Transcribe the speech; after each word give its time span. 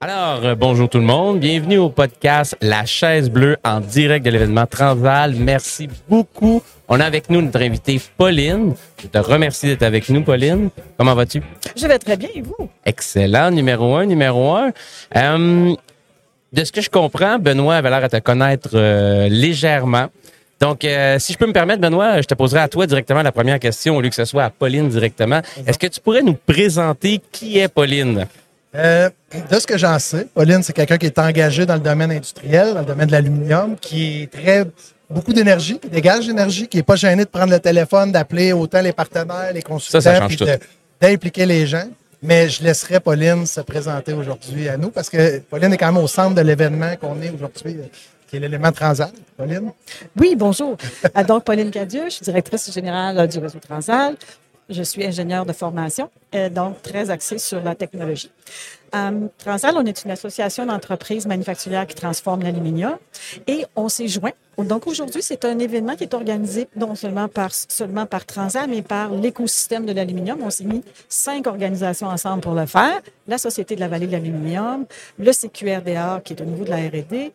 Alors, 0.00 0.44
euh, 0.44 0.54
bonjour 0.54 0.88
tout 0.88 0.98
le 0.98 1.04
monde. 1.04 1.40
Bienvenue 1.40 1.78
au 1.78 1.88
podcast 1.88 2.56
La 2.60 2.84
chaise 2.84 3.28
bleue 3.28 3.56
en 3.64 3.80
direct 3.80 4.24
de 4.24 4.30
l'événement 4.30 4.64
Transval. 4.64 5.34
Merci 5.34 5.88
beaucoup. 6.08 6.62
On 6.86 7.00
a 7.00 7.04
avec 7.04 7.28
nous 7.28 7.42
notre 7.42 7.60
invitée 7.60 8.00
Pauline. 8.16 8.74
Je 9.02 9.08
te 9.08 9.18
remercie 9.18 9.66
d'être 9.66 9.82
avec 9.82 10.08
nous, 10.08 10.22
Pauline. 10.22 10.70
Comment 10.96 11.16
vas-tu? 11.16 11.42
Je 11.74 11.88
vais 11.88 11.98
très 11.98 12.16
bien, 12.16 12.28
et 12.32 12.42
vous? 12.42 12.70
Excellent. 12.86 13.50
Numéro 13.50 13.96
un, 13.96 14.06
numéro 14.06 14.54
un. 14.54 14.70
Euh, 15.16 15.74
de 16.52 16.64
ce 16.64 16.70
que 16.70 16.80
je 16.80 16.90
comprends, 16.90 17.40
Benoît 17.40 17.74
avait 17.74 17.90
l'air 17.90 18.04
à 18.04 18.08
te 18.08 18.18
connaître 18.18 18.70
euh, 18.74 19.28
légèrement. 19.28 20.06
Donc, 20.60 20.82
si 20.82 21.32
je 21.32 21.38
peux 21.38 21.46
me 21.46 21.52
permettre, 21.52 21.80
Benoît, 21.80 22.20
je 22.20 22.26
te 22.26 22.34
poserai 22.34 22.60
à 22.60 22.68
toi 22.68 22.86
directement 22.86 23.22
la 23.22 23.32
première 23.32 23.58
question 23.58 23.96
au 23.96 24.00
lieu 24.00 24.10
que 24.10 24.14
ce 24.14 24.24
soit 24.24 24.44
à 24.44 24.50
Pauline 24.50 24.88
directement. 24.88 25.40
Est-ce 25.66 25.78
que 25.78 25.88
tu 25.88 26.00
pourrais 26.00 26.22
nous 26.22 26.34
présenter 26.34 27.20
qui 27.32 27.58
est 27.58 27.68
Pauline? 27.68 28.26
Euh, 28.74 29.08
de 29.50 29.58
ce 29.58 29.66
que 29.66 29.78
j'en 29.78 29.98
sais, 29.98 30.26
Pauline, 30.34 30.62
c'est 30.62 30.72
quelqu'un 30.74 30.98
qui 30.98 31.06
est 31.06 31.18
engagé 31.18 31.64
dans 31.64 31.74
le 31.74 31.80
domaine 31.80 32.10
industriel, 32.12 32.74
dans 32.74 32.80
le 32.80 32.86
domaine 32.86 33.06
de 33.06 33.12
l'aluminium, 33.12 33.76
qui 33.80 34.22
est 34.22 34.30
très 34.30 34.64
beaucoup 35.08 35.32
d'énergie, 35.32 35.78
qui 35.78 35.88
dégage 35.88 36.26
d'énergie, 36.26 36.68
qui 36.68 36.76
n'est 36.76 36.82
pas 36.82 36.96
gêné 36.96 37.24
de 37.24 37.30
prendre 37.30 37.50
le 37.52 37.60
téléphone, 37.60 38.12
d'appeler 38.12 38.52
autant 38.52 38.82
les 38.82 38.92
partenaires, 38.92 39.52
les 39.54 39.62
consultants, 39.62 40.00
Ça, 40.00 40.12
ça 40.14 40.18
change 40.20 40.36
puis 40.36 40.44
de- 40.46 40.58
d'impliquer 41.00 41.46
les 41.46 41.66
gens. 41.66 41.88
Mais 42.20 42.48
je 42.48 42.62
laisserai 42.64 42.98
Pauline 43.00 43.46
se 43.46 43.60
présenter 43.60 44.12
aujourd'hui 44.12 44.68
à 44.68 44.76
nous 44.76 44.90
parce 44.90 45.08
que 45.08 45.38
Pauline 45.38 45.72
est 45.72 45.76
quand 45.78 45.92
même 45.92 46.02
au 46.02 46.08
centre 46.08 46.34
de 46.34 46.40
l'événement 46.42 46.94
qu'on 47.00 47.22
est 47.22 47.30
aujourd'hui, 47.30 47.76
euh, 47.78 47.84
qui 48.28 48.36
est 48.36 48.40
l'élément 48.40 48.72
Transal. 48.72 49.10
Pauline? 49.36 49.70
Oui, 50.18 50.34
bonjour. 50.36 50.76
Ah, 51.14 51.22
Donc, 51.24 51.44
Pauline 51.44 51.70
Cadieux, 51.70 52.06
je 52.06 52.14
suis 52.14 52.24
directrice 52.24 52.70
générale 52.72 53.28
du 53.28 53.38
réseau 53.38 53.60
Transal. 53.60 54.16
Je 54.68 54.82
suis 54.82 55.04
ingénieure 55.04 55.46
de 55.46 55.52
formation, 55.52 56.10
euh, 56.34 56.50
donc 56.50 56.82
très 56.82 57.08
axée 57.08 57.38
sur 57.38 57.62
la 57.62 57.74
technologie. 57.74 58.30
Euh, 58.94 59.28
Transal, 59.38 59.74
on 59.76 59.84
est 59.84 60.04
une 60.04 60.10
association 60.10 60.66
d'entreprises 60.66 61.26
manufacturières 61.26 61.86
qui 61.86 61.94
transforment 61.94 62.42
l'aluminium 62.42 62.96
et 63.46 63.64
on 63.76 63.88
s'est 63.88 64.08
joint. 64.08 64.32
Donc 64.58 64.86
aujourd'hui, 64.86 65.22
c'est 65.22 65.44
un 65.44 65.58
événement 65.58 65.94
qui 65.94 66.04
est 66.04 66.14
organisé 66.14 66.68
non 66.74 66.94
seulement 66.96 67.28
par, 67.28 67.50
seulement 67.52 68.06
par 68.06 68.26
Transal, 68.26 68.68
mais 68.68 68.82
par 68.82 69.10
l'écosystème 69.10 69.86
de 69.86 69.92
l'aluminium. 69.92 70.38
On 70.42 70.50
s'est 70.50 70.64
mis 70.64 70.82
cinq 71.08 71.46
organisations 71.46 72.08
ensemble 72.08 72.40
pour 72.40 72.54
le 72.54 72.66
faire. 72.66 73.00
La 73.28 73.38
Société 73.38 73.76
de 73.76 73.80
la 73.80 73.88
vallée 73.88 74.06
de 74.06 74.12
l'aluminium, 74.12 74.84
le 75.18 75.32
CQRDA, 75.32 76.22
qui 76.24 76.32
est 76.32 76.40
au 76.42 76.44
niveau 76.44 76.64
de 76.64 76.70
la 76.70 76.78
R&D, 76.78 77.32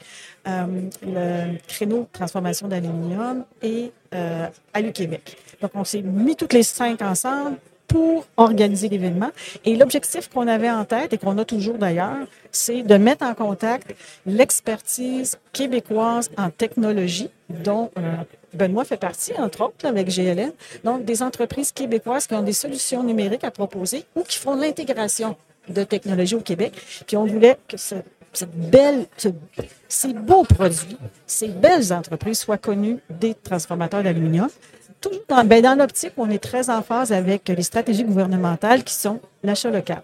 euh, 0.48 0.66
le 1.02 1.58
créneau 1.68 2.00
de 2.00 2.08
transformation 2.12 2.68
d'aluminium 2.68 3.46
et 3.62 3.92
euh, 4.14 4.48
Alu 4.74 4.92
Québec. 4.92 5.38
Donc, 5.64 5.72
on 5.76 5.86
s'est 5.86 6.02
mis 6.02 6.36
toutes 6.36 6.52
les 6.52 6.62
cinq 6.62 7.02
ensemble 7.02 7.56
pour 7.88 8.28
organiser 8.36 8.90
l'événement. 8.90 9.32
Et 9.64 9.78
l'objectif 9.78 10.30
qu'on 10.30 10.50
avait 10.50 10.70
en 10.70 10.84
tête 10.84 11.14
et 11.14 11.18
qu'on 11.18 11.38
a 11.38 11.46
toujours 11.46 11.78
d'ailleurs, 11.78 12.28
c'est 12.52 12.84
de 12.84 12.96
mettre 12.96 13.26
en 13.26 13.34
contact 13.34 13.96
l'expertise 14.26 15.38
québécoise 15.54 16.30
en 16.38 16.50
technologie, 16.50 17.30
dont 17.50 17.92
euh, 17.98 18.16
Benoît 18.54 18.84
fait 18.84 18.98
partie, 18.98 19.32
entre 19.38 19.62
autres, 19.62 19.86
avec 19.86 20.10
GLN. 20.10 20.52
Donc, 20.84 21.06
des 21.06 21.24
entreprises 21.24 21.72
québécoises 21.72 22.28
qui 22.28 22.34
ont 22.34 22.44
des 22.44 22.54
solutions 22.54 23.02
numériques 23.02 23.46
à 23.46 23.52
proposer 23.52 24.04
ou 24.18 24.24
qui 24.24 24.40
font 24.40 24.56
l'intégration 24.56 25.38
de 25.70 25.86
technologie 25.86 26.36
au 26.36 26.42
Québec. 26.42 26.74
Puis 27.08 27.16
on 27.16 27.26
voulait 27.26 27.58
que 27.70 27.78
ces 27.78 28.04
beaux 30.14 30.44
produits, 30.44 30.98
ces 31.26 31.48
belles 31.48 31.94
entreprises 31.94 32.40
soient 32.40 32.58
connues 32.58 33.00
des 33.10 33.34
transformateurs 33.34 34.04
d'aluminium. 34.04 34.50
Toujours 35.04 35.22
dans, 35.28 35.44
ben, 35.44 35.62
dans 35.62 35.76
l'optique, 35.76 36.14
on 36.18 36.30
est 36.30 36.40
très 36.40 36.70
en 36.70 36.82
phase 36.82 37.12
avec 37.12 37.50
les 37.50 37.64
stratégies 37.64 38.06
gouvernementales 38.06 38.84
qui 38.84 38.94
sont 38.94 39.20
l'achat 39.44 39.70
local. 39.70 40.02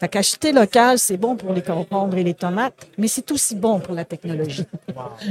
Fait 0.00 0.08
qu'acheter 0.08 0.52
local, 0.52 0.98
c'est 0.98 1.16
bon 1.16 1.36
pour 1.36 1.52
les 1.52 1.62
concombres 1.62 2.16
et 2.16 2.22
les 2.22 2.34
tomates, 2.34 2.86
mais 2.96 3.08
c'est 3.08 3.28
aussi 3.32 3.56
bon 3.56 3.80
pour 3.80 3.94
la 3.94 4.04
technologie. 4.04 4.64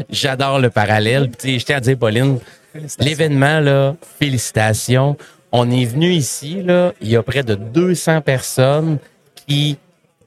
J'adore 0.09 0.59
le 0.59 0.69
parallèle. 0.69 1.29
Puis, 1.29 1.37
tu 1.37 1.47
sais, 1.47 1.59
je 1.59 1.65
tiens 1.65 1.77
à 1.77 1.79
dire, 1.79 1.97
Pauline, 1.97 2.39
l'événement, 2.99 3.59
là, 3.59 3.95
félicitations. 4.19 5.15
On 5.51 5.69
est 5.71 5.85
venu 5.85 6.11
ici, 6.11 6.61
là, 6.61 6.93
il 6.99 7.09
y 7.09 7.15
a 7.15 7.23
près 7.23 7.43
de 7.43 7.55
200 7.55 8.21
personnes 8.21 8.97
qui 9.47 9.77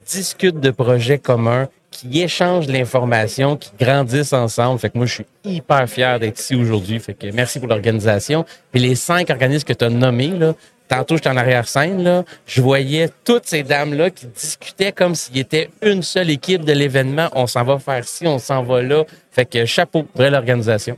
discutent 0.07 0.61
de 0.61 0.71
projets 0.71 1.19
communs, 1.19 1.69
qui 1.99 2.23
échangent 2.23 2.69
l'information, 2.69 3.57
qui 3.57 3.71
grandissent 3.79 4.33
ensemble. 4.33 4.79
Fait 4.79 4.91
que 4.91 4.99
moi, 4.99 5.07
je 5.07 5.15
suis 5.15 5.27
hyper 5.45 5.89
fier 5.89 6.21
d'être 6.21 6.39
ici 6.39 6.55
aujourd'hui. 6.55 7.01
Fait 7.01 7.15
que 7.15 7.27
merci 7.33 7.59
pour 7.59 7.69
l'organisation. 7.69 8.45
Puis 8.71 8.81
les 8.81 8.95
cinq 8.95 9.31
organismes 9.31 9.65
que 9.65 9.73
tu 9.73 9.85
as 9.85 9.91
nommés, 9.91 10.29
là, 10.29 10.55
tantôt, 10.87 11.17
j'étais 11.17 11.29
en 11.29 11.37
arrière-scène, 11.37 12.05
là, 12.05 12.25
je 12.47 12.63
voyais 12.63 13.09
toutes 13.25 13.47
ces 13.47 13.65
dames-là 13.65 14.11
qui 14.11 14.27
discutaient 14.27 14.93
comme 14.93 15.17
s'ils 15.17 15.39
étaient 15.39 15.71
une 15.83 16.03
seule 16.03 16.31
équipe 16.31 16.65
de 16.65 16.73
l'événement. 16.73 17.29
On 17.35 17.49
s'en 17.49 17.65
va 17.65 17.79
faire 17.81 18.05
ci, 18.05 18.27
on 18.27 18.39
s'en 18.39 18.63
va 18.63 18.81
là. 18.81 19.05
Fait 19.33 19.45
que 19.45 19.65
chapeau, 19.65 20.07
vraie 20.15 20.31
l'organisation. 20.31 20.97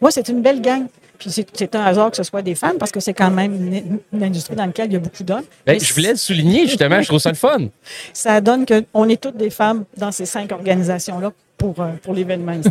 Moi, 0.00 0.10
c'est 0.10 0.28
une 0.28 0.42
belle 0.42 0.60
gang. 0.60 0.86
Puis 1.18 1.30
c'est- 1.30 1.74
un 1.74 1.80
hasard 1.84 2.10
que 2.10 2.16
ce 2.16 2.22
soit 2.22 2.42
des 2.42 2.54
femmes 2.54 2.76
parce 2.78 2.90
que 2.90 3.00
c'est 3.00 3.14
quand 3.14 3.30
même 3.30 3.54
une, 3.54 3.98
une 4.12 4.22
industrie 4.24 4.56
dans 4.56 4.66
laquelle 4.66 4.86
il 4.86 4.94
y 4.94 4.96
a 4.96 5.00
beaucoup 5.00 5.22
d'hommes. 5.22 5.44
Ben, 5.66 5.78
je 5.80 5.94
voulais 5.94 6.10
le 6.10 6.16
souligner, 6.16 6.66
justement, 6.66 7.00
je 7.00 7.06
trouve 7.08 7.20
ça 7.20 7.30
le 7.30 7.36
fun. 7.36 7.68
ça 8.12 8.40
donne 8.40 8.66
qu'on 8.66 9.08
est 9.08 9.20
toutes 9.20 9.36
des 9.36 9.50
femmes 9.50 9.84
dans 9.96 10.12
ces 10.12 10.26
cinq 10.26 10.50
organisations-là 10.52 11.32
pour, 11.56 11.80
euh, 11.80 11.92
pour 12.02 12.14
l'événement 12.14 12.52
ici. 12.52 12.68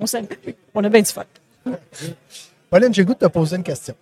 on, 0.00 0.06
s'aime. 0.06 0.26
on 0.74 0.82
a 0.82 0.88
bien 0.88 1.02
du 1.02 1.10
fun. 1.12 1.24
Pauline, 2.70 2.92
j'ai 2.94 3.04
goût 3.04 3.14
de 3.14 3.18
te 3.18 3.26
poser 3.26 3.56
une 3.56 3.62
question. 3.62 3.94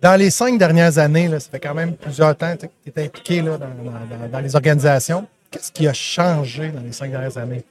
Dans 0.00 0.16
les 0.18 0.30
cinq 0.30 0.56
dernières 0.56 0.96
années, 0.98 1.28
là, 1.28 1.38
ça 1.40 1.50
fait 1.50 1.60
quand 1.60 1.74
même 1.74 1.94
plusieurs 1.94 2.34
temps 2.36 2.56
que 2.56 2.66
tu 2.66 2.92
es 2.96 3.04
impliqué 3.04 3.42
là, 3.42 3.58
dans- 3.58 4.28
dans 4.32 4.40
les 4.40 4.54
organisations. 4.54 5.26
Qu'est-ce 5.50 5.72
qui 5.72 5.86
a 5.88 5.92
changé 5.92 6.68
dans 6.68 6.80
les 6.80 6.92
cinq 6.92 7.10
dernières 7.10 7.36
années? 7.36 7.64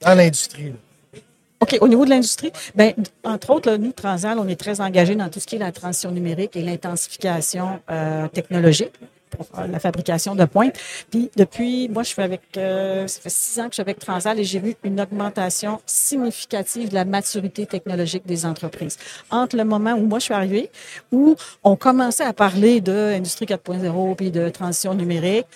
Dans 0.00 0.14
l'industrie. 0.14 0.74
OK, 1.62 1.78
au 1.80 1.86
niveau 1.86 2.04
de 2.04 2.10
l'industrie, 2.10 2.50
ben, 2.74 2.92
entre 3.22 3.50
autres, 3.50 3.76
nous, 3.76 3.92
Transal, 3.92 4.40
on 4.40 4.48
est 4.48 4.56
très 4.56 4.80
engagés 4.80 5.14
dans 5.14 5.28
tout 5.28 5.38
ce 5.38 5.46
qui 5.46 5.54
est 5.54 5.60
la 5.60 5.70
transition 5.70 6.10
numérique 6.10 6.56
et 6.56 6.62
l'intensification 6.62 7.78
euh, 7.88 8.26
technologique 8.26 8.90
pour 9.30 9.46
la 9.70 9.78
fabrication 9.78 10.34
de 10.34 10.44
pointe. 10.44 10.74
Puis 11.08 11.30
depuis, 11.36 11.88
moi, 11.88 12.02
je 12.02 12.08
suis 12.08 12.20
avec, 12.20 12.40
euh, 12.56 13.06
ça 13.06 13.20
fait 13.20 13.30
six 13.30 13.60
ans 13.60 13.66
que 13.66 13.70
je 13.70 13.74
suis 13.74 13.80
avec 13.80 14.00
Transal 14.00 14.40
et 14.40 14.44
j'ai 14.44 14.58
vu 14.58 14.74
une 14.82 15.00
augmentation 15.00 15.80
significative 15.86 16.88
de 16.88 16.94
la 16.94 17.04
maturité 17.04 17.64
technologique 17.64 18.26
des 18.26 18.44
entreprises. 18.44 18.98
Entre 19.30 19.56
le 19.56 19.62
moment 19.64 19.92
où 19.92 20.04
moi, 20.04 20.18
je 20.18 20.24
suis 20.24 20.34
arrivée, 20.34 20.68
où 21.12 21.36
on 21.62 21.76
commençait 21.76 22.24
à 22.24 22.32
parler 22.32 22.80
de 22.80 23.14
Industrie 23.14 23.46
4.0 23.46 24.16
puis 24.16 24.32
de 24.32 24.48
transition 24.48 24.94
numérique, 24.94 25.46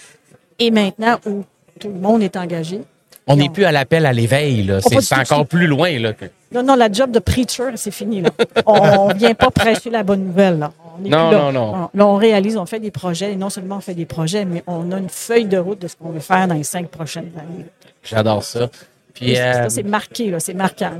et 0.60 0.70
maintenant 0.70 1.18
où 1.26 1.42
tout 1.80 1.88
le 1.88 1.98
monde 1.98 2.22
est 2.22 2.36
engagé, 2.36 2.82
On 3.28 3.36
n'est 3.36 3.48
plus 3.48 3.64
à 3.64 3.72
l'appel 3.72 4.06
à 4.06 4.12
l'éveil, 4.12 4.62
là. 4.62 4.80
C'est 4.80 4.96
tout. 4.96 5.14
encore 5.20 5.46
plus 5.46 5.66
loin, 5.66 5.98
là. 5.98 6.12
que- 6.12 6.26
Non, 6.52 6.62
non, 6.62 6.76
la 6.76 6.90
job 6.92 7.10
de 7.10 7.18
preacher, 7.18 7.70
c'est 7.74 7.90
fini. 7.90 8.20
Là. 8.20 8.30
On 8.66 9.08
ne 9.08 9.14
vient 9.14 9.34
pas 9.34 9.50
prêcher 9.50 9.90
la 9.90 10.04
bonne 10.04 10.24
nouvelle. 10.26 10.58
Là. 10.60 10.72
On 11.00 11.04
est 11.04 11.08
Non, 11.08 11.30
là. 11.30 11.38
non, 11.38 11.52
non. 11.52 11.74
On- 11.92 11.98
Là, 11.98 12.06
on 12.06 12.14
réalise, 12.16 12.56
on 12.56 12.66
fait 12.66 12.78
des 12.78 12.92
projets. 12.92 13.32
Et 13.32 13.36
non 13.36 13.50
seulement 13.50 13.78
on 13.78 13.80
fait 13.80 13.94
des 13.94 14.06
projets, 14.06 14.44
mais 14.44 14.62
on 14.68 14.92
a 14.92 14.98
une 14.98 15.08
feuille 15.08 15.46
de 15.46 15.58
route 15.58 15.80
de 15.80 15.88
ce 15.88 15.96
qu'on 15.96 16.10
veut 16.10 16.20
faire 16.20 16.46
dans 16.46 16.54
les 16.54 16.62
cinq 16.62 16.88
prochaines 16.88 17.32
années. 17.36 17.66
J'adore 18.04 18.44
ça. 18.44 18.70
Puis, 19.12 19.36
euh, 19.36 19.68
c'est 19.70 19.82
marqué, 19.82 20.30
là, 20.30 20.38
c'est 20.40 20.54
marquant. 20.54 20.90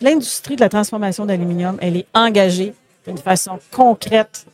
L'industrie 0.00 0.56
de 0.56 0.60
la 0.60 0.68
transformation 0.68 1.26
d'aluminium, 1.26 1.76
elle 1.80 1.96
est 1.96 2.06
engagée 2.14 2.72
d'une 3.06 3.18
façon 3.18 3.58
concrète 3.70 4.46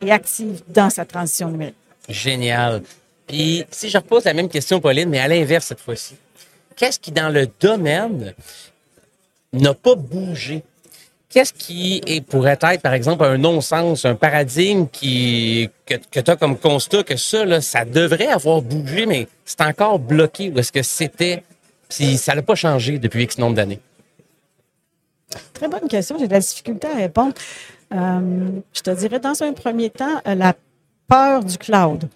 et 0.00 0.10
active 0.12 0.62
dans 0.68 0.90
sa 0.90 1.04
transition 1.04 1.48
numérique. 1.48 1.74
Génial. 2.08 2.82
Puis, 3.30 3.64
si 3.70 3.88
je 3.88 3.96
repose 3.96 4.24
la 4.24 4.34
même 4.34 4.48
question, 4.48 4.80
Pauline, 4.80 5.08
mais 5.08 5.20
à 5.20 5.28
l'inverse 5.28 5.66
cette 5.66 5.78
fois-ci, 5.78 6.16
qu'est-ce 6.74 6.98
qui, 6.98 7.12
dans 7.12 7.28
le 7.28 7.48
domaine, 7.60 8.34
n'a 9.52 9.72
pas 9.72 9.94
bougé? 9.94 10.64
Qu'est-ce 11.28 11.52
qui 11.52 12.02
pourrait 12.28 12.58
être, 12.60 12.82
par 12.82 12.92
exemple, 12.92 13.22
un 13.22 13.38
non-sens, 13.38 14.04
un 14.04 14.16
paradigme 14.16 14.88
qui, 14.90 15.70
que, 15.86 15.94
que 16.10 16.18
tu 16.18 16.28
as 16.28 16.34
comme 16.34 16.58
constat 16.58 17.04
que 17.04 17.16
ça, 17.16 17.44
là, 17.44 17.60
ça 17.60 17.84
devrait 17.84 18.26
avoir 18.26 18.62
bougé, 18.62 19.06
mais 19.06 19.28
c'est 19.44 19.60
encore 19.60 20.00
bloqué 20.00 20.50
ou 20.50 20.58
est-ce 20.58 20.72
que 20.72 20.82
c'était, 20.82 21.44
puis 21.88 22.16
ça 22.16 22.34
n'a 22.34 22.42
pas 22.42 22.56
changé 22.56 22.98
depuis 22.98 23.22
X 23.22 23.38
nombre 23.38 23.54
d'années? 23.54 23.78
Très 25.54 25.68
bonne 25.68 25.86
question. 25.86 26.18
J'ai 26.18 26.26
de 26.26 26.32
la 26.32 26.40
difficulté 26.40 26.88
à 26.88 26.96
répondre. 26.96 27.34
Euh, 27.94 28.48
je 28.72 28.80
te 28.80 28.90
dirais, 28.90 29.20
dans 29.20 29.40
un 29.40 29.52
premier 29.52 29.90
temps, 29.90 30.20
euh, 30.26 30.34
la 30.34 30.56
peur 31.06 31.44
du 31.44 31.56
cloud. 31.58 32.08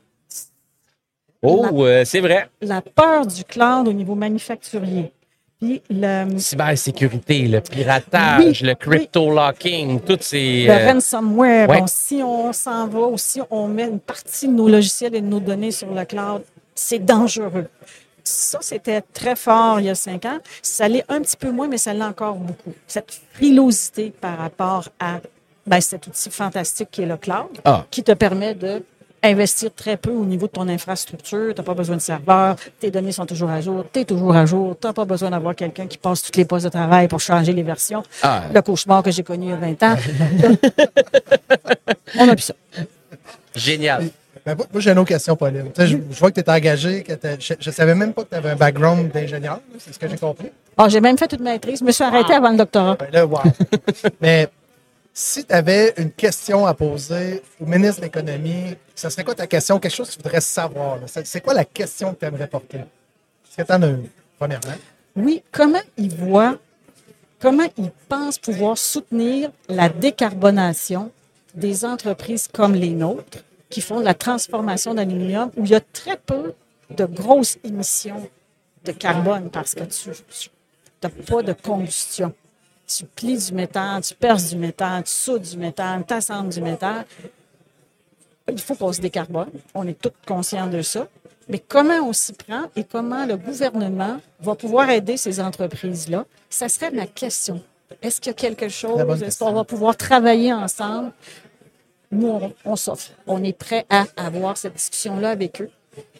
Oh, 1.45 1.85
euh, 1.85 2.05
c'est 2.05 2.21
vrai. 2.21 2.49
la 2.63 2.81
peur 2.81 3.27
du 3.27 3.45
cloud 3.45 3.87
au 3.89 3.93
niveau 3.93 4.15
manufacturier. 4.15 5.13
Puis 5.61 5.81
le, 5.91 6.37
Cybersécurité, 6.39 7.47
le 7.47 7.61
piratage, 7.61 8.61
Oui, 8.63 8.69
le 8.69 8.75
crypto-locking, 8.75 10.01
toutes 10.01 10.23
ces... 10.23 10.65
le 10.65 10.71
euh, 10.73 10.93
ransomware, 10.93 11.69
ouais. 11.69 11.81
bon, 11.81 11.87
si 11.87 12.23
on 12.23 12.53
s'en 12.53 12.87
va 12.89 13.01
ou 13.07 13.17
si 13.19 13.41
on 13.51 13.69
met 13.69 13.85
une 13.85 14.01
partie 14.01 14.49
de 14.49 14.53
nos 14.53 14.69
logiciels 14.69 15.15
et 15.15 15.21
de 15.21 15.27
nos 15.27 15.41
données 15.41 15.71
sur 15.71 15.93
le 15.93 16.05
cloud, 16.05 16.43
c'est 16.75 16.99
dangereux. 17.05 17.69
Ça, 18.25 18.59
c'était 18.63 19.03
très 19.03 19.37
fort 19.37 19.81
il 19.81 19.87
y 19.87 19.91
a 19.91 19.95
cinq 19.95 20.25
ans. 20.25 20.39
Ça 20.63 20.89
l'est 20.89 21.05
un 21.09 21.21
petit 21.21 21.37
peu 21.37 21.51
moins, 21.51 21.69
mais 21.69 21.79
ça 21.79 21.93
l'est 21.93 22.03
encore 22.05 22.35
beaucoup. 22.37 22.73
Cette 22.87 23.21
frilosité 23.33 24.13
par 24.19 24.39
rapport 24.39 24.89
à 24.99 25.21
ben, 25.67 25.81
cet 25.81 26.07
outil 26.07 26.31
fantastique 26.31 26.89
qui 26.91 27.03
est 27.03 27.07
le 27.07 27.17
cloud, 27.17 27.49
Ah. 27.65 27.85
qui 27.91 28.03
te 28.03 28.13
permet 28.13 28.55
de 28.55 28.83
investir 29.25 29.71
très 29.75 29.97
peu 29.97 30.11
au 30.11 30.25
niveau 30.25 30.47
de 30.47 30.53
ton 30.53 30.69
infrastructure. 30.69 31.55
Tu 31.55 31.61
n'as 31.61 31.65
pas 31.65 31.75
besoin 31.75 31.97
de 31.97 32.01
serveur. 32.01 32.57
Tes 32.79 32.91
données 32.91 33.13
sont 33.13 33.27
toujours 33.27 33.51
à 33.51 33.61
jour. 33.61 33.85
Tu 33.93 34.01
es 34.01 34.05
toujours 34.05 34.35
à 34.35 34.47
jour. 34.47 34.77
Tu 34.81 34.87
n'as 34.87 34.93
pas 34.93 35.05
besoin 35.05 35.31
d'avoir 35.31 35.55
quelqu'un 35.55 35.87
qui 35.87 35.99
passe 35.99 36.23
toutes 36.23 36.37
les 36.37 36.45
postes 36.45 36.65
de 36.65 36.71
travail 36.71 37.09
pour 37.09 37.21
changer 37.21 37.53
les 37.53 37.63
versions. 37.63 38.03
Ah. 38.23 38.45
Le 38.53 38.63
cauchemar 38.63 39.03
que 39.03 39.11
j'ai 39.11 39.23
connu 39.23 39.47
il 39.47 39.51
y 39.51 39.53
a 39.53 39.57
20 39.57 39.83
ans. 39.83 39.97
On 42.19 42.29
a 42.29 42.35
plus 42.35 42.43
ça. 42.43 42.55
Génial. 43.55 44.09
Ben, 44.45 44.55
moi, 44.57 44.67
moi, 44.71 44.81
j'ai 44.83 44.91
une 44.91 44.99
autre 44.99 45.09
question, 45.09 45.37
Pauline. 45.37 45.71
Tu 45.75 45.81
sais, 45.81 45.87
je, 45.87 45.97
je 46.11 46.19
vois 46.19 46.31
que 46.31 46.39
tu 46.39 46.47
es 46.47 46.51
engagé. 46.51 47.03
Que 47.03 47.15
je 47.39 47.55
ne 47.55 47.73
savais 47.73 47.95
même 47.95 48.13
pas 48.13 48.25
que 48.25 48.31
tu 48.31 48.37
avais 48.37 48.51
un 48.51 48.57
background 48.57 49.11
d'ingénieur. 49.11 49.61
C'est 49.79 49.95
ce 49.95 49.99
que 49.99 50.09
j'ai 50.09 50.19
compris. 50.19 50.49
Ah, 50.77 50.89
j'ai 50.89 51.01
même 51.01 51.17
fait 51.17 51.33
une 51.33 51.43
maîtrise. 51.43 51.79
Je 51.81 51.85
me 51.85 51.93
suis 51.93 52.05
arrêtée 52.05 52.35
avant 52.35 52.51
le 52.51 52.59
doctorat. 52.59 52.97
Ben 52.97 53.09
là, 53.11 53.25
wow. 53.25 53.41
Mais 54.21 54.49
si 55.17 55.45
tu 55.45 55.53
avais 55.53 55.95
une 55.97 56.11
question 56.11 56.67
à 56.67 56.75
poser 56.75 57.41
au 57.61 57.67
ministre 57.67 58.01
de 58.01 58.07
l'Économie, 58.07 58.75
ce 58.97 59.09
serait 59.09 59.23
quoi 59.23 59.37
ta 59.37 59.47
question? 59.47 59.79
Quelque 59.79 59.95
chose 59.95 60.11
que 60.11 60.17
tu 60.17 60.23
voudrais 60.23 60.41
savoir? 60.41 60.99
C'est 61.07 61.41
quoi 61.41 61.55
la 61.55 61.65
question 61.65 62.13
que 62.13 62.19
tu 62.19 62.27
aimerais 62.27 62.49
porter? 62.49 62.79
Est-ce 62.79 63.65
que 63.65 63.73
en 63.73 63.83
une, 63.83 64.09
premièrement? 64.37 64.75
Oui, 65.15 65.45
comment 65.53 65.79
ils 65.97 66.13
voient, 66.13 66.59
comment 67.41 67.69
ils 67.79 67.93
pensent 68.09 68.41
pouvoir 68.41 68.77
soutenir 68.77 69.53
la 69.69 69.89
décarbonation 69.89 71.13
des 71.55 71.85
entreprises 71.85 72.49
comme 72.53 72.75
les 72.75 72.91
nôtres 72.91 73.39
qui 73.71 73.81
font 73.81 74.01
la 74.01 74.15
transformation 74.15 74.95
d'aluminium 74.95 75.53
où 75.57 75.65
il 75.65 75.71
y 75.71 75.75
a 75.77 75.81
très 75.81 76.17
peu 76.17 76.55
de 76.91 77.05
grosses 77.05 77.59
émissions 77.63 78.29
de 78.85 78.91
carbone 78.91 79.49
parce 79.51 79.77
que 79.77 79.85
tu 79.85 80.11
n'as 81.01 81.09
pas 81.09 81.43
de 81.43 81.53
combustion. 81.53 82.35
Tu 82.87 83.05
plies 83.05 83.39
du 83.39 83.53
métal, 83.55 84.03
tu 84.03 84.15
perces 84.15 84.51
du 84.51 84.57
métal, 84.57 85.05
tu 85.05 85.13
soudes 85.13 85.43
du 85.43 85.57
métal, 85.57 86.05
tu 86.07 86.15
assembles 86.15 86.51
du 86.51 86.61
métal. 86.61 87.05
Il 88.49 88.59
faut 88.61 88.75
qu'on 88.75 88.93
se 88.93 89.01
décarbone. 89.01 89.51
On 89.75 89.87
est 89.87 89.99
tous 89.99 90.13
conscients 90.27 90.67
de 90.67 90.83
ça. 90.83 91.07
Mais 91.49 91.59
comment 91.59 91.99
on 92.07 92.13
s'y 92.13 92.33
prend 92.33 92.65
et 92.77 92.85
comment 92.85 93.27
le 93.27 93.37
gouvernement 93.37 94.21
va 94.41 94.55
pouvoir 94.55 94.91
aider 94.91 95.17
ces 95.17 95.41
entreprises-là? 95.41 96.25
Ça 96.51 96.69
serait 96.69 96.91
ma 96.91 97.07
question. 97.07 97.63
Est-ce 98.03 98.21
qu'il 98.21 98.33
y 98.33 98.35
a 98.35 98.39
quelque 98.39 98.69
chose? 98.69 99.23
Est-ce 99.23 99.39
qu'on 99.39 99.53
va 99.53 99.65
pouvoir 99.65 99.97
travailler 99.97 100.53
ensemble? 100.53 101.13
Nous, 102.11 102.29
on, 102.29 102.53
on 102.65 102.77
s'offre. 102.77 103.11
On 103.27 103.43
est 103.43 103.57
prêt 103.57 103.87
à 103.89 104.05
avoir 104.17 104.57
cette 104.57 104.75
discussion-là 104.75 105.31
avec 105.31 105.61
eux 105.61 105.71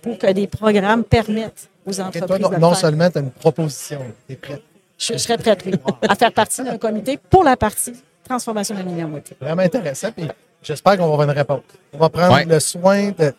pour 0.03 0.19
que 0.19 0.31
des 0.33 0.47
programmes 0.47 1.05
permettent 1.05 1.69
aux 1.87 1.93
Et 1.93 2.01
entreprises 2.01 2.27
toi, 2.27 2.39
non, 2.39 2.49
de 2.51 2.57
non 2.57 2.75
seulement 2.75 3.11
tu 3.11 3.19
as 3.19 3.21
une 3.21 3.31
proposition, 3.31 4.01
tu 4.27 4.33
es 4.33 4.37
prêt. 4.37 4.63
Je, 4.99 5.13
je 5.15 5.19
serais 5.19 5.39
prête, 5.39 5.63
oui, 5.67 5.73
à 6.09 6.15
faire 6.15 6.33
partie 6.33 6.63
d'un 6.63 6.79
comité 6.79 7.19
pour 7.31 7.45
la 7.45 7.57
partie 7.57 7.93
transformation 8.27 8.75
de 8.75 8.81
l'aluminium. 8.81 9.15
oui. 9.15 9.21
Vraiment 9.41 9.63
intéressant. 9.63 10.11
Puis 10.13 10.29
j'espère 10.63 10.97
qu'on 10.97 11.07
va 11.09 11.13
avoir 11.15 11.29
une 11.31 11.37
réponse. 11.37 11.61
On 11.93 11.99
va 11.99 12.09
prendre 12.09 12.35
Ouais. 12.35 12.45
le 12.45 12.61
soin 12.61 13.11
de 13.11 13.35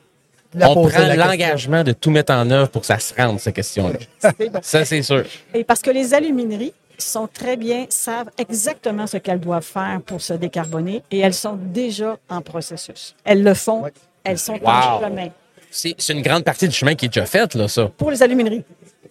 la 0.53 0.69
On 0.69 0.73
poser. 0.75 0.95
prend 0.97 1.13
l'engagement 1.15 1.83
de 1.83 1.91
tout 1.93 2.11
mettre 2.11 2.33
en 2.33 2.49
œuvre 2.51 2.69
pour 2.69 2.81
que 2.81 2.87
ça 2.87 2.99
se 2.99 3.13
rende, 3.13 3.39
cette 3.39 3.55
question-là. 3.55 3.97
Bon. 4.39 4.59
Ça, 4.61 4.85
c'est 4.85 5.01
sûr. 5.01 5.23
Et 5.53 5.63
parce 5.63 5.81
que 5.81 5.91
les 5.91 6.13
alumineries 6.13 6.73
sont 6.97 7.27
très 7.27 7.57
bien, 7.57 7.85
savent 7.89 8.29
exactement 8.37 9.07
ce 9.07 9.17
qu'elles 9.17 9.39
doivent 9.39 9.63
faire 9.65 9.99
pour 10.05 10.21
se 10.21 10.33
décarboner 10.33 11.03
et 11.11 11.19
elles 11.19 11.33
sont 11.33 11.57
déjà 11.59 12.17
en 12.29 12.41
processus. 12.41 13.15
Elles 13.25 13.43
le 13.43 13.53
font, 13.53 13.81
Ouais. 13.83 13.93
elles 14.23 14.37
sont 14.39 14.53
Wow. 14.61 14.67
en 14.69 14.99
chemin. 15.01 15.27
C'est 15.71 15.93
c'est 15.97 16.13
une 16.13 16.21
grande 16.21 16.43
partie 16.45 16.69
du 16.69 16.73
chemin 16.75 16.95
qui 16.95 17.05
est 17.05 17.09
déjà 17.09 17.25
faite, 17.25 17.55
là, 17.55 17.67
ça. 17.67 17.87
Pour 17.97 18.11
les 18.11 18.21
alumineries. 18.23 18.63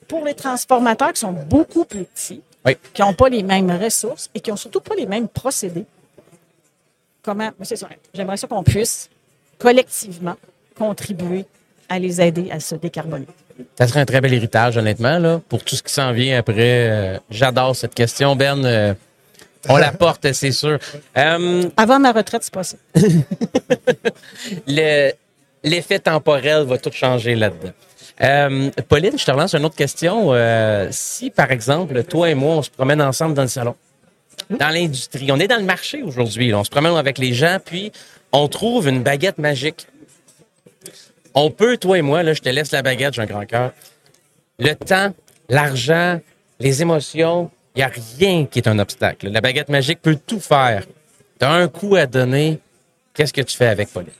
Pour 0.08 0.24
les 0.24 0.34
transformateurs 0.34 1.12
qui 1.12 1.20
sont 1.20 1.32
beaucoup 1.32 1.84
plus 1.84 2.04
petits, 2.04 2.42
Oui. 2.64 2.76
qui 2.92 3.02
n'ont 3.02 3.14
pas 3.14 3.28
les 3.28 3.42
mêmes 3.42 3.70
ressources 3.70 4.30
et 4.34 4.40
qui 4.40 4.50
n'ont 4.50 4.56
surtout 4.56 4.80
pas 4.80 4.94
les 4.94 5.06
mêmes 5.06 5.28
procédés, 5.28 5.84
comment, 7.22 7.50
c'est 7.62 7.76
ça, 7.76 7.88
j'aimerais 8.12 8.36
ça 8.36 8.46
qu'on 8.46 8.62
puisse 8.62 9.08
collectivement 9.58 10.36
contribuer 10.76 11.44
à 11.88 11.98
les 11.98 12.20
aider 12.20 12.50
à 12.50 12.60
se 12.60 12.74
décarboner. 12.74 13.26
Ça 13.78 13.86
serait 13.86 14.00
un 14.00 14.04
très 14.04 14.20
bel 14.20 14.34
héritage, 14.34 14.76
honnêtement, 14.76 15.18
là, 15.18 15.40
pour 15.48 15.62
tout 15.62 15.76
ce 15.76 15.82
qui 15.82 15.92
s'en 15.92 16.12
vient 16.12 16.38
après. 16.38 16.54
Euh, 16.90 17.18
J'adore 17.30 17.76
cette 17.76 17.94
question, 17.94 18.34
Ben. 18.34 18.64
Euh, 18.64 18.94
on 19.68 19.76
la 19.76 19.92
porte, 19.92 20.30
c'est 20.32 20.50
sûr. 20.52 20.78
Euh, 21.16 21.68
Avant 21.76 21.98
ma 22.00 22.12
retraite, 22.12 22.42
c'est 22.42 22.52
pas 22.52 22.64
ça. 22.64 22.76
le- 24.66 25.12
L'effet 25.64 25.98
temporel 25.98 26.64
va 26.64 26.78
tout 26.78 26.92
changer 26.92 27.34
là-dedans. 27.34 27.72
Euh, 28.22 28.70
Pauline, 28.88 29.18
je 29.18 29.24
te 29.24 29.30
relance 29.30 29.54
une 29.54 29.64
autre 29.64 29.74
question. 29.74 30.32
Euh, 30.32 30.88
si, 30.90 31.30
par 31.30 31.50
exemple, 31.50 32.04
toi 32.04 32.30
et 32.30 32.34
moi, 32.34 32.56
on 32.56 32.62
se 32.62 32.70
promène 32.70 33.02
ensemble 33.02 33.34
dans 33.34 33.42
le 33.42 33.48
salon, 33.48 33.74
dans 34.50 34.68
l'industrie, 34.68 35.32
on 35.32 35.38
est 35.38 35.48
dans 35.48 35.56
le 35.56 35.64
marché 35.64 36.02
aujourd'hui, 36.02 36.50
là, 36.50 36.58
on 36.58 36.64
se 36.64 36.70
promène 36.70 36.94
avec 36.94 37.18
les 37.18 37.32
gens, 37.32 37.58
puis 37.64 37.92
on 38.30 38.46
trouve 38.46 38.88
une 38.88 39.02
baguette 39.02 39.38
magique. 39.38 39.86
On 41.34 41.50
peut, 41.50 41.78
toi 41.78 41.98
et 41.98 42.02
moi, 42.02 42.22
là, 42.22 42.34
je 42.34 42.42
te 42.42 42.48
laisse 42.48 42.70
la 42.70 42.82
baguette, 42.82 43.14
j'ai 43.14 43.22
un 43.22 43.26
grand 43.26 43.46
cœur. 43.46 43.72
Le 44.58 44.74
temps, 44.74 45.12
l'argent, 45.48 46.20
les 46.60 46.82
émotions, 46.82 47.50
il 47.74 47.78
n'y 47.78 47.84
a 47.84 47.90
rien 48.18 48.46
qui 48.46 48.60
est 48.60 48.68
un 48.68 48.78
obstacle. 48.78 49.30
La 49.30 49.40
baguette 49.40 49.68
magique 49.68 50.00
peut 50.00 50.18
tout 50.26 50.38
faire. 50.38 50.84
Tu 51.40 51.44
as 51.44 51.50
un 51.50 51.66
coup 51.68 51.96
à 51.96 52.06
donner. 52.06 52.60
Qu'est-ce 53.14 53.32
que 53.32 53.40
tu 53.40 53.56
fais 53.56 53.66
avec 53.66 53.88
Pauline? 53.88 54.10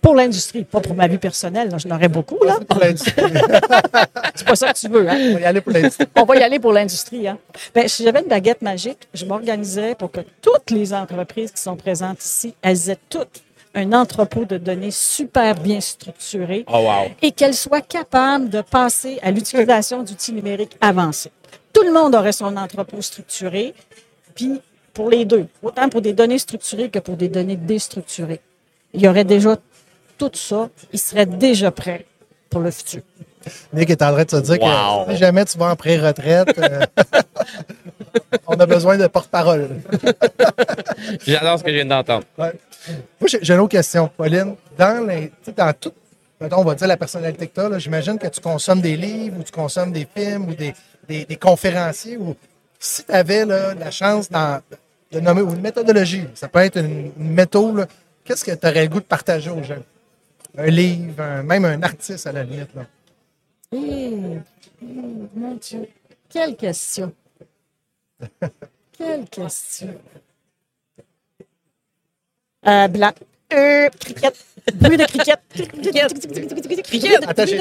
Pour 0.00 0.14
l'industrie, 0.14 0.64
pas 0.64 0.80
pour 0.80 0.94
ma 0.94 1.06
vie 1.08 1.18
personnelle. 1.18 1.68
là, 1.70 1.78
Je 1.78 1.88
n'aurais 1.88 2.08
beaucoup, 2.08 2.42
là. 2.44 2.58
Pour 2.68 2.78
l'industrie. 2.80 3.12
C'est 4.34 4.46
pas 4.46 4.56
ça 4.56 4.72
que 4.72 4.78
tu 4.78 4.88
veux, 4.88 5.08
hein? 5.08 5.16
On 5.30 5.34
va 5.34 5.40
y 5.40 5.44
aller 5.44 5.60
pour 5.60 5.72
l'industrie. 5.72 6.06
On 6.16 6.24
va 6.24 6.36
y 6.36 6.42
aller 6.42 6.58
pour 6.58 6.72
l'industrie, 6.72 7.28
hein? 7.28 7.38
Ben, 7.74 7.88
si 7.88 8.04
j'avais 8.04 8.20
une 8.20 8.28
baguette 8.28 8.62
magique, 8.62 9.08
je 9.14 9.24
m'organiserais 9.24 9.94
pour 9.94 10.10
que 10.10 10.20
toutes 10.42 10.70
les 10.70 10.92
entreprises 10.92 11.50
qui 11.52 11.60
sont 11.62 11.76
présentes 11.76 12.22
ici, 12.24 12.54
elles 12.62 12.90
aient 12.90 12.98
toutes 13.08 13.42
un 13.76 13.92
entrepôt 13.92 14.44
de 14.44 14.56
données 14.56 14.92
super 14.92 15.54
bien 15.56 15.80
structuré 15.80 16.64
Oh, 16.72 16.78
wow. 16.78 17.10
et 17.22 17.32
qu'elles 17.32 17.54
soient 17.54 17.80
capables 17.80 18.48
de 18.48 18.60
passer 18.60 19.18
à 19.22 19.32
l'utilisation 19.32 20.02
d'outils 20.04 20.32
numériques 20.32 20.76
avancés. 20.80 21.32
Tout 21.72 21.82
le 21.82 21.92
monde 21.92 22.14
aurait 22.14 22.30
son 22.32 22.56
entrepôt 22.56 23.02
structuré, 23.02 23.74
puis 24.36 24.60
pour 24.92 25.10
les 25.10 25.24
deux, 25.24 25.46
autant 25.60 25.88
pour 25.88 26.02
des 26.02 26.12
données 26.12 26.38
structurées 26.38 26.88
que 26.88 27.00
pour 27.00 27.16
des 27.16 27.28
données 27.28 27.56
déstructurées. 27.56 28.40
Il 28.94 29.02
y 29.02 29.08
aurait 29.08 29.24
déjà 29.24 29.56
tout 30.16 30.30
ça, 30.34 30.68
il 30.92 30.98
serait 30.98 31.26
déjà 31.26 31.70
prêt 31.70 32.06
pour 32.48 32.60
le 32.60 32.70
futur. 32.70 33.02
Nick 33.74 33.90
est 33.90 34.00
en 34.00 34.12
train 34.12 34.24
de 34.24 34.30
se 34.30 34.36
dire 34.36 34.58
Wow. 34.62 35.04
que 35.06 35.12
si 35.12 35.18
jamais 35.18 35.44
tu 35.44 35.58
vas 35.58 35.66
en 35.72 35.76
pré-retraite, 35.76 36.56
euh, 36.58 36.80
on 38.46 38.54
a 38.54 38.64
besoin 38.66 38.96
de 38.96 39.06
porte-parole. 39.06 39.68
J'adore 41.26 41.58
ce 41.58 41.64
que 41.64 41.70
je 41.70 41.74
viens 41.76 41.84
d'entendre. 41.86 42.24
Ouais. 42.38 42.52
Moi, 43.20 43.28
j'ai 43.42 43.52
une 43.54 43.60
autre 43.60 43.70
question, 43.72 44.08
Pauline. 44.16 44.54
Dans, 44.78 45.06
les, 45.06 45.30
dans 45.56 45.72
tout, 45.78 45.92
mettons, 46.40 46.58
on 46.60 46.64
va 46.64 46.74
dire 46.74 46.86
la 46.86 46.96
personnalité 46.96 47.46
que 47.48 47.54
tu 47.54 47.60
as, 47.74 47.78
j'imagine 47.78 48.18
que 48.18 48.28
tu 48.28 48.40
consommes 48.40 48.80
des 48.80 48.96
livres 48.96 49.36
ou 49.40 49.42
tu 49.42 49.52
consommes 49.52 49.92
des 49.92 50.06
films 50.16 50.48
ou 50.48 50.54
des, 50.54 50.74
des- 51.08 51.24
des 51.24 51.36
conférenciers. 51.36 52.16
Ou, 52.16 52.34
si 52.78 53.04
tu 53.04 53.12
avais 53.12 53.44
là, 53.44 53.74
la 53.74 53.90
chance 53.90 54.28
de 54.30 55.20
nommer, 55.20 55.42
ou 55.42 55.52
une 55.52 55.60
méthodologie, 55.60 56.24
ça 56.34 56.48
peut 56.48 56.60
être 56.60 56.78
une, 56.78 57.12
une 57.18 57.30
méthode, 57.34 57.76
là, 57.76 57.86
qu'est-ce 58.24 58.44
que 58.44 58.52
tu 58.52 58.66
aurais 58.66 58.82
le 58.84 58.88
goût 58.88 59.00
de 59.00 59.04
partager 59.04 59.50
aux 59.50 59.62
gens? 59.62 59.82
Un 60.56 60.66
livre, 60.66 61.20
un- 61.22 61.42
même 61.42 61.64
un 61.64 61.82
artiste 61.82 62.26
à 62.26 62.32
la 62.32 62.44
limite. 62.44 62.70
Là. 62.74 62.86
Mon 64.82 65.54
Dieu, 65.60 65.88
quelle 66.28 66.56
question. 66.56 67.12
quelle 68.96 69.28
question. 69.28 69.94
Euh, 72.66 72.88
blanc. 72.88 73.12
Euh, 73.52 73.88
cricket. 74.00 74.34
Bruit 74.74 74.96
de 74.96 75.04
cricket. 75.04 75.38
Cricket. 75.52 76.10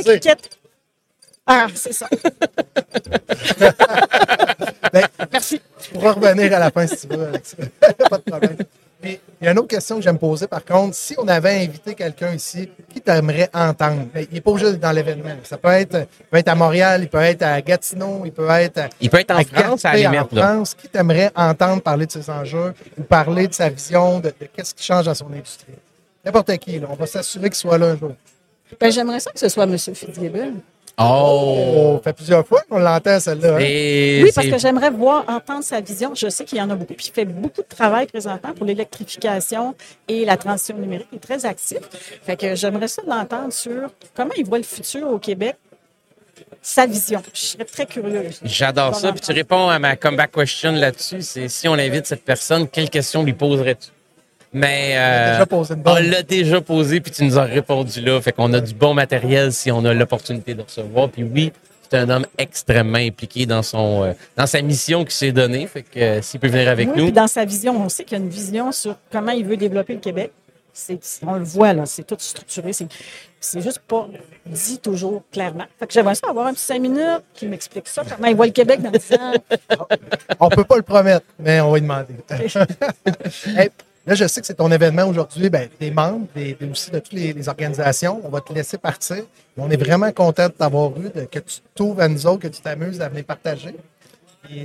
De. 0.06 0.36
Ah, 1.46 1.68
c'est 1.74 1.94
ça. 1.94 2.08
Ben, 4.94 5.08
Merci. 5.32 5.60
Tu 5.82 5.92
pourras 5.94 6.12
revenir 6.14 6.54
à 6.54 6.60
la 6.60 6.70
fin 6.70 6.86
si 6.86 7.08
tu 7.08 7.16
veux, 7.16 7.26
Alex. 7.28 7.56
Pas 8.10 8.18
de 8.20 8.24
problème. 8.30 8.58
Puis, 9.04 9.20
il 9.42 9.46
y 9.46 9.48
a 9.50 9.52
une 9.52 9.60
autre 9.60 9.68
question 9.68 9.98
que 9.98 10.02
j'aime 10.02 10.18
poser, 10.18 10.48
par 10.48 10.64
contre. 10.64 10.96
Si 10.96 11.14
on 11.18 11.28
avait 11.28 11.62
invité 11.66 11.94
quelqu'un 11.94 12.34
ici, 12.34 12.70
qui 12.90 13.02
t'aimerais 13.02 13.50
entendre? 13.54 14.08
Ben, 14.14 14.26
il 14.32 14.36
n'est 14.36 14.40
pas 14.40 14.54
d'être 14.54 14.80
dans 14.80 14.94
l'événement. 14.94 15.36
Ça 15.44 15.58
peut 15.58 15.68
être, 15.68 16.08
il 16.22 16.26
peut 16.32 16.38
être 16.38 16.48
à 16.48 16.56
Montréal, 16.56 17.02
il 17.04 17.10
peut 17.10 17.18
être 17.18 17.42
à 17.42 17.62
Gatineau, 17.62 18.22
il 18.24 18.32
peut 18.32 18.48
être 18.50 18.78
à, 18.78 18.90
Il 19.02 19.10
peut 19.10 19.20
être 19.20 19.32
en 19.32 19.40
à 19.40 19.44
France, 19.44 19.84
à 19.84 19.98
la 19.98 20.10
en. 20.10 20.14
Là. 20.14 20.26
France. 20.26 20.74
Qui 20.74 20.88
t'aimerait 20.88 21.32
entendre 21.36 21.82
parler 21.82 22.06
de 22.06 22.12
ses 22.14 22.30
enjeux 22.30 22.74
ou 22.98 23.04
parler 23.04 23.50
de 23.50 23.54
sa 23.54 23.68
vision, 23.68 24.22
de, 24.22 24.30
de 24.30 24.46
qu'est-ce 24.56 24.74
qui 24.74 24.86
change 24.86 25.06
dans 25.06 25.14
son 25.14 25.28
industrie? 25.34 25.74
N'importe 26.24 26.58
qui, 26.60 26.80
là. 26.80 26.88
On 26.90 26.96
va 26.96 27.06
s'assurer 27.06 27.50
qu'il 27.50 27.56
soit 27.58 27.78
là 27.78 27.88
un 27.88 27.98
jour. 27.98 28.14
Ben, 28.80 28.90
j'aimerais 28.90 29.20
ça 29.20 29.32
que 29.32 29.40
ce 29.40 29.50
soit 29.50 29.66
M. 29.66 29.78
Fitzgibbon. 29.78 30.54
Oh! 30.98 31.96
On 31.96 32.00
fait 32.04 32.14
plusieurs 32.14 32.46
fois 32.46 32.62
qu'on 32.70 32.78
l'entend, 32.80 33.20
celle-là. 33.20 33.56
hein? 33.56 33.60
Oui, 33.60 34.32
parce 34.34 34.48
que 34.48 34.58
j'aimerais 34.58 34.92
voir, 34.92 35.26
entendre 35.28 35.64
sa 35.64 35.82
vision. 35.82 36.14
Je 36.14 36.30
sais 36.30 36.46
qu'il 36.46 36.58
y 36.58 36.62
en 36.62 36.70
a 36.70 36.76
beaucoup. 36.76 36.94
Puis 36.94 37.08
il 37.10 37.14
fait 37.14 37.26
beaucoup 37.26 37.62
de 37.62 37.68
travail 37.68 38.06
présentement 38.08 38.54
pour 38.54 38.66
l'électrification 38.66 39.76
et 40.08 40.24
la 40.26 40.38
transition 40.38 40.78
numérique. 40.78 41.08
Il 41.12 41.16
est 41.16 41.20
très 41.20 41.46
actif. 41.46 41.80
Fait 42.24 42.38
que 42.38 42.56
j'aimerais 42.56 42.88
ça 42.88 43.02
l'entendre 43.08 43.52
sur 43.52 43.90
comment 44.16 44.34
il 44.38 44.46
voit 44.46 44.60
le 44.60 44.64
futur 44.64 45.10
au 45.10 45.18
Québec, 45.18 45.56
sa 46.62 46.86
vision. 46.86 47.22
Je 47.34 47.40
serais 47.40 47.66
très 47.66 47.86
curieuse. 47.86 48.40
J'adore 48.44 48.96
ça. 48.96 49.12
Puis 49.12 49.22
tu 49.22 49.32
réponds 49.32 49.70
à 49.70 49.80
ma 49.80 49.96
comeback 49.96 50.32
question 50.32 50.72
là-dessus. 50.74 51.22
C'est 51.22 51.48
si 51.48 51.68
on 51.68 51.74
invite 51.74 52.06
cette 52.06 52.24
personne, 52.24 52.68
quelle 52.68 52.90
question 52.90 53.24
lui 53.24 53.34
poserais-tu? 53.34 53.90
Mais 54.54 54.94
euh, 54.96 55.46
on 55.86 55.96
l'a 55.96 56.22
déjà 56.22 56.62
posé, 56.62 57.02
puis 57.02 57.12
tu 57.12 57.24
nous 57.24 57.40
as 57.40 57.44
répondu 57.44 58.02
là. 58.02 58.22
Fait 58.22 58.32
qu'on 58.32 58.54
a 58.54 58.62
du 58.62 58.74
bon 58.76 58.94
matériel 58.94 59.52
si 59.52 59.72
on 59.72 59.84
a 59.84 59.94
l'opportunité 59.94 60.54
de 60.54 60.62
recevoir. 60.62 61.10
Puis 61.10 61.24
oui, 61.24 61.52
c'est 61.90 61.98
un 61.98 62.10
homme 62.10 62.26
extrêmement 62.38 63.00
impliqué 63.00 63.48
dans 63.48 63.64
son 63.64 64.04
euh, 64.04 64.14
dans 64.38 64.46
sa 64.46 64.62
mission 64.62 65.06
qui 65.06 65.16
s'est 65.16 65.32
donnée. 65.32 65.66
Fait 65.66 65.82
que 65.82 66.00
euh, 66.00 66.22
s'il 66.22 66.40
peut 66.40 66.48
venir 66.48 66.70
avec 66.70 66.90
Oui, 66.90 66.98
nous, 66.98 67.04
puis 67.06 67.14
dans 67.14 67.28
sa 67.28 67.46
vision, 67.46 67.84
on 67.84 67.90
sait 67.90 68.04
qu'il 68.04 68.18
y 68.18 68.22
a 68.22 68.24
une 68.24 68.30
vision 68.30 68.72
sur 68.72 68.96
comment 69.12 69.32
il 69.32 69.44
veut 69.44 69.58
développer 69.58 69.94
le 69.94 70.00
Québec. 70.00 70.32
C'est, 70.72 71.00
on 71.26 71.36
le 71.36 71.44
voit, 71.44 71.74
là, 71.74 71.86
c'est 71.86 72.06
tout 72.06 72.16
structuré. 72.18 72.74
C'est, 72.74 72.88
c'est 73.40 73.62
juste 73.62 73.82
pas 73.88 74.08
dit 74.46 74.80
toujours 74.80 75.22
clairement. 75.32 75.66
Fait 75.80 75.86
que 75.86 75.94
j'aimerais 75.94 76.16
ça 76.16 76.30
avoir 76.30 76.48
un 76.48 76.54
petit 76.54 76.66
cinq 76.66 76.80
minutes 76.82 77.24
qui 77.36 77.46
m'explique 77.46 77.88
ça, 77.88 78.04
comment 78.04 78.28
il 78.28 78.36
voit 78.36 78.48
le 78.48 78.52
Québec 78.52 78.82
dans 78.82 78.90
10 78.90 79.14
ans. 79.14 79.34
On 80.40 80.50
peut 80.50 80.64
pas 80.64 80.78
le 80.78 80.82
promettre, 80.82 81.26
mais 81.38 81.62
on 81.62 81.70
va 81.70 81.78
y 81.78 81.82
demander. 81.82 82.16
Là, 84.06 84.16
je 84.16 84.28
sais 84.28 84.42
que 84.42 84.48
c'est 84.48 84.56
ton 84.56 84.70
événement 84.70 85.06
aujourd'hui. 85.06 85.50
Ben, 85.50 85.70
des 85.80 85.90
membres, 85.92 86.28
des, 86.36 86.58
aussi 86.70 86.92
de 86.92 87.00
toutes 87.00 87.14
les, 87.14 87.48
organisations. 87.48 88.20
On 88.24 88.30
va 88.30 88.42
te 88.42 88.52
laisser 88.52 88.78
partir. 88.78 89.24
On 89.58 89.70
est 89.70 89.78
vraiment 89.78 90.12
content 90.12 90.48
de 90.48 90.54
t'avoir 90.54 90.92
eu, 91.00 91.10
de- 91.10 91.26
que 91.26 91.40
tu 91.40 91.60
t'ouvres 91.74 92.02
à 92.02 92.10
nous 92.10 92.28
autres, 92.28 92.42
que 92.42 92.48
tu 92.50 92.62
t'amuses 92.62 93.00
à 93.02 93.08
venir 93.08 93.24
partager. 93.24 93.76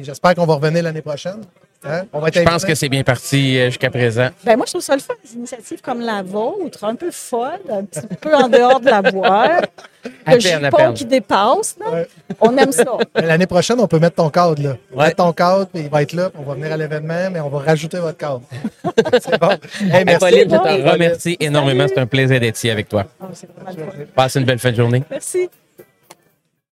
J'espère 0.02 0.34
qu'on 0.34 0.44
va 0.46 0.54
revenir 0.54 0.82
l'année 0.82 1.02
prochaine. 1.02 1.42
Hein? 1.84 2.02
On 2.12 2.18
va 2.18 2.28
être 2.28 2.34
je 2.38 2.42
pense 2.42 2.64
que 2.64 2.74
c'est 2.74 2.88
bien 2.88 3.04
parti 3.04 3.56
euh, 3.58 3.66
jusqu'à 3.66 3.88
présent. 3.90 4.28
Ben 4.44 4.56
moi, 4.56 4.66
je 4.66 4.72
trouve 4.72 4.82
ça 4.82 4.94
le 4.94 5.00
fun, 5.00 5.14
des 5.24 5.34
initiatives 5.34 5.80
comme 5.80 6.00
la 6.00 6.22
vôtre, 6.22 6.82
un 6.84 6.96
peu 6.96 7.10
folle, 7.12 7.60
un 7.70 7.84
petit 7.84 8.00
peu 8.20 8.34
en 8.34 8.48
dehors 8.48 8.80
de 8.80 8.86
la 8.90 9.00
boîte. 9.02 9.70
À 10.26 10.34
Le 10.34 10.40
jupon 10.40 10.92
qui 10.92 11.04
dépasse, 11.04 11.76
là. 11.78 11.90
Ouais. 11.90 12.08
on 12.40 12.56
aime 12.56 12.72
ça. 12.72 12.84
L'année 13.14 13.46
prochaine, 13.46 13.78
on 13.78 13.86
peut 13.86 13.98
mettre 14.00 14.16
ton 14.16 14.28
cadre 14.30 14.60
là. 14.62 14.76
On 14.92 14.96
va 14.96 15.02
Ouais. 15.02 15.08
Mettre 15.08 15.16
ton 15.24 15.32
cadre, 15.32 15.66
puis 15.66 15.82
il 15.82 15.88
va 15.88 16.02
être 16.02 16.12
là. 16.14 16.30
puis 16.30 16.40
On 16.44 16.48
va 16.48 16.54
venir 16.54 16.72
à 16.72 16.76
l'événement, 16.76 17.30
mais 17.32 17.40
on 17.40 17.48
va 17.48 17.58
rajouter 17.60 17.98
votre 17.98 18.18
cadre. 18.18 18.42
c'est 19.20 19.38
bon. 19.40 19.50
Hey, 19.92 20.04
merci. 20.04 20.18
Pauline, 20.18 20.50
je 20.50 20.56
te 20.56 20.90
remercie 20.90 21.36
énormément. 21.38 21.86
C'est 21.88 21.98
un 21.98 22.06
plaisir 22.06 22.40
d'être 22.40 22.56
ici 22.56 22.70
avec 22.70 22.88
toi. 22.88 23.04
C'est 23.34 23.48
vraiment 23.52 23.70
le 23.70 24.04
fun. 24.04 24.10
Passe 24.14 24.34
une 24.36 24.44
belle 24.44 24.58
fin 24.58 24.70
de 24.72 24.76
journée. 24.76 25.02
Merci. 25.10 25.48